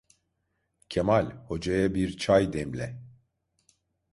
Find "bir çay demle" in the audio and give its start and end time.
1.95-2.99